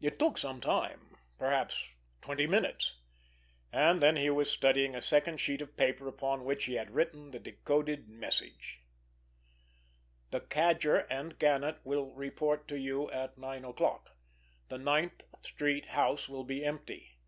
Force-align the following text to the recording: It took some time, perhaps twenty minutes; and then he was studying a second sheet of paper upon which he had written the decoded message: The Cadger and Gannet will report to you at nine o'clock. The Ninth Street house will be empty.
It 0.00 0.16
took 0.20 0.38
some 0.38 0.60
time, 0.60 1.16
perhaps 1.36 1.94
twenty 2.22 2.46
minutes; 2.46 2.98
and 3.72 4.00
then 4.00 4.14
he 4.14 4.30
was 4.30 4.48
studying 4.48 4.94
a 4.94 5.02
second 5.02 5.38
sheet 5.40 5.60
of 5.60 5.76
paper 5.76 6.06
upon 6.06 6.44
which 6.44 6.66
he 6.66 6.74
had 6.74 6.92
written 6.92 7.32
the 7.32 7.40
decoded 7.40 8.08
message: 8.08 8.84
The 10.30 10.38
Cadger 10.40 11.04
and 11.10 11.36
Gannet 11.36 11.78
will 11.82 12.12
report 12.12 12.68
to 12.68 12.78
you 12.78 13.10
at 13.10 13.38
nine 13.38 13.64
o'clock. 13.64 14.14
The 14.68 14.78
Ninth 14.78 15.24
Street 15.42 15.86
house 15.86 16.28
will 16.28 16.44
be 16.44 16.64
empty. 16.64 17.18